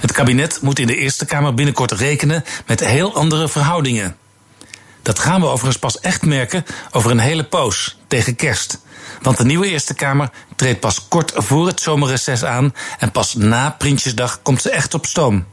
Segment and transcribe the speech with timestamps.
[0.00, 4.16] Het kabinet moet in de Eerste Kamer binnenkort rekenen met heel andere verhoudingen.
[5.02, 8.80] Dat gaan we overigens pas echt merken over een hele poos, tegen kerst.
[9.22, 13.70] Want de nieuwe Eerste Kamer treedt pas kort voor het zomerreces aan en pas na
[13.70, 15.46] Prinsjesdag komt ze echt op stoom.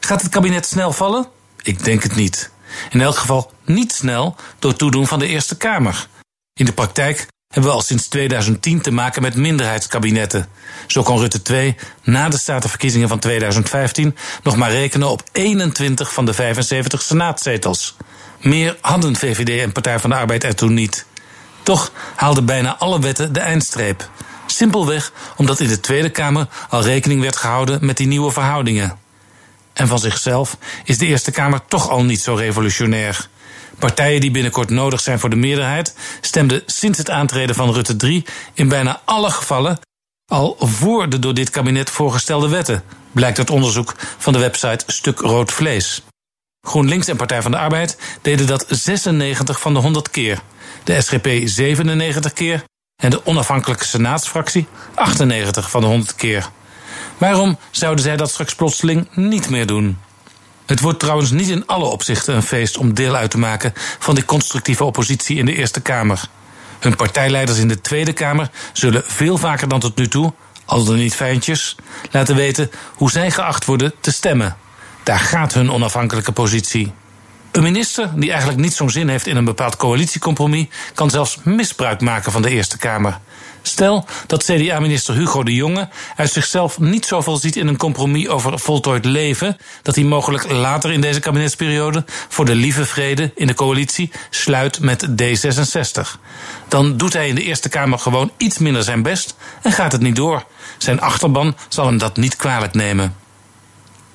[0.00, 1.26] Gaat het kabinet snel vallen?
[1.62, 2.50] Ik denk het niet.
[2.90, 6.08] In elk geval niet snel door toedoen van de Eerste Kamer.
[6.52, 10.48] In de praktijk hebben we al sinds 2010 te maken met minderheidskabinetten.
[10.86, 16.24] Zo kon Rutte 2 na de statenverkiezingen van 2015 nog maar rekenen op 21 van
[16.24, 17.96] de 75 senaatzetels.
[18.40, 21.06] Meer hadden VVD en Partij van de Arbeid er toen niet.
[21.62, 24.10] Toch haalden bijna alle wetten de eindstreep.
[24.46, 28.98] Simpelweg omdat in de Tweede Kamer al rekening werd gehouden met die nieuwe verhoudingen.
[29.72, 33.28] En van zichzelf is de Eerste Kamer toch al niet zo revolutionair.
[33.78, 38.24] Partijen die binnenkort nodig zijn voor de meerderheid stemden sinds het aantreden van Rutte 3
[38.54, 39.78] in bijna alle gevallen
[40.26, 45.18] al voor de door dit kabinet voorgestelde wetten, blijkt uit onderzoek van de website Stuk
[45.18, 46.02] Rood Vlees.
[46.66, 50.40] GroenLinks en Partij van de Arbeid deden dat 96 van de 100 keer,
[50.84, 52.64] de SGP 97 keer
[53.02, 56.50] en de onafhankelijke senaatsfractie 98 van de 100 keer.
[57.18, 59.98] Waarom zouden zij dat straks plotseling niet meer doen?
[60.66, 64.14] Het wordt trouwens niet in alle opzichten een feest om deel uit te maken van
[64.14, 66.28] die constructieve oppositie in de Eerste Kamer.
[66.78, 70.32] Hun partijleiders in de Tweede Kamer zullen veel vaker dan tot nu toe,
[70.64, 71.76] al dan niet fijntjes,
[72.10, 74.56] laten weten hoe zij geacht worden te stemmen.
[75.02, 76.92] Daar gaat hun onafhankelijke positie.
[77.56, 82.00] Een minister die eigenlijk niet zo'n zin heeft in een bepaald coalitiecompromis, kan zelfs misbruik
[82.00, 83.18] maken van de Eerste Kamer.
[83.62, 88.58] Stel dat CDA-minister Hugo de Jonge uit zichzelf niet zoveel ziet in een compromis over
[88.58, 93.54] voltooid leven, dat hij mogelijk later in deze kabinetsperiode voor de lieve vrede in de
[93.54, 96.20] coalitie sluit met D66.
[96.68, 100.00] Dan doet hij in de Eerste Kamer gewoon iets minder zijn best en gaat het
[100.00, 100.44] niet door.
[100.78, 103.25] Zijn achterban zal hem dat niet kwalijk nemen.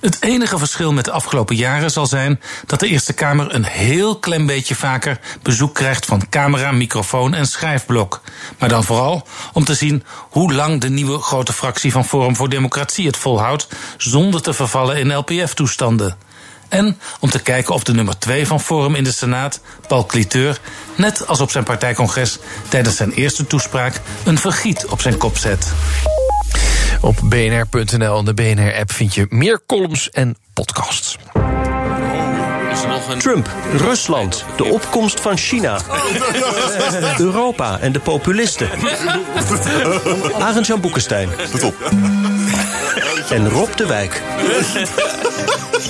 [0.00, 4.18] Het enige verschil met de afgelopen jaren zal zijn dat de Eerste Kamer een heel
[4.18, 8.20] klein beetje vaker bezoek krijgt van camera, microfoon en schrijfblok.
[8.58, 12.48] Maar dan vooral om te zien hoe lang de nieuwe grote fractie van Forum voor
[12.48, 16.16] Democratie het volhoudt zonder te vervallen in LPF-toestanden.
[16.68, 20.60] En om te kijken of de nummer 2 van Forum in de Senaat, Paul Cliteur,
[20.94, 22.38] net als op zijn partijcongres
[22.68, 25.72] tijdens zijn eerste toespraak een vergiet op zijn kop zet.
[27.00, 31.16] Op bnr.nl en de BNR-app vind je meer columns en podcasts.
[33.18, 35.78] Trump, Rusland, de opkomst van China.
[37.18, 38.68] Europa en de populisten.
[40.40, 41.28] Arend-Jan Boekenstein.
[43.30, 44.22] En Rob de Wijk.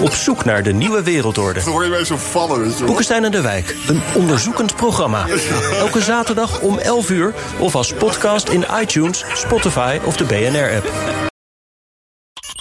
[0.00, 1.62] Op zoek naar de nieuwe wereldorde.
[1.64, 2.72] Dan word je zo vallen.
[2.84, 5.26] Boekenstein en de Wijk, een onderzoekend programma.
[5.78, 11.25] Elke zaterdag om 11 uur of als podcast in iTunes, Spotify of de BNR-app.